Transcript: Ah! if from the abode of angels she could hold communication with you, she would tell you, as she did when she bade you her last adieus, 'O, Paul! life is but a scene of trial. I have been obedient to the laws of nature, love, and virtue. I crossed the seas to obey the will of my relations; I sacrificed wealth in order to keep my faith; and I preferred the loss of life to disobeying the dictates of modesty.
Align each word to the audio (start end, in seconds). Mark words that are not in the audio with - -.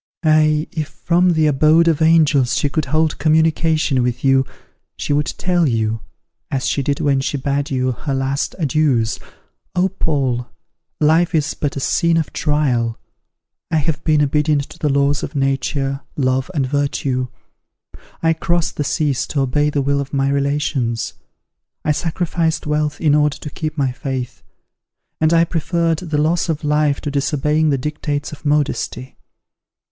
Ah! 0.25 0.63
if 0.71 0.87
from 0.87 1.33
the 1.33 1.45
abode 1.45 1.87
of 1.87 2.01
angels 2.01 2.57
she 2.57 2.69
could 2.69 2.85
hold 2.85 3.19
communication 3.19 4.01
with 4.01 4.23
you, 4.25 4.47
she 4.97 5.13
would 5.13 5.27
tell 5.37 5.67
you, 5.69 5.99
as 6.49 6.67
she 6.67 6.81
did 6.81 6.99
when 6.99 7.19
she 7.21 7.37
bade 7.37 7.69
you 7.69 7.91
her 7.91 8.15
last 8.15 8.55
adieus, 8.57 9.19
'O, 9.75 9.89
Paul! 9.89 10.47
life 10.99 11.35
is 11.35 11.53
but 11.53 11.75
a 11.75 11.79
scene 11.79 12.17
of 12.17 12.33
trial. 12.33 12.97
I 13.69 13.75
have 13.77 14.03
been 14.03 14.23
obedient 14.23 14.63
to 14.69 14.79
the 14.79 14.89
laws 14.89 15.21
of 15.21 15.35
nature, 15.35 16.01
love, 16.17 16.49
and 16.55 16.65
virtue. 16.65 17.27
I 18.23 18.33
crossed 18.33 18.77
the 18.77 18.83
seas 18.83 19.27
to 19.27 19.41
obey 19.41 19.69
the 19.69 19.83
will 19.83 20.01
of 20.01 20.15
my 20.15 20.29
relations; 20.29 21.13
I 21.85 21.91
sacrificed 21.91 22.65
wealth 22.65 22.99
in 22.99 23.13
order 23.13 23.37
to 23.37 23.51
keep 23.51 23.77
my 23.77 23.91
faith; 23.91 24.41
and 25.19 25.31
I 25.31 25.43
preferred 25.43 25.99
the 25.99 26.17
loss 26.17 26.49
of 26.49 26.63
life 26.63 27.01
to 27.01 27.11
disobeying 27.11 27.69
the 27.69 27.77
dictates 27.77 28.31
of 28.31 28.43
modesty. 28.43 29.15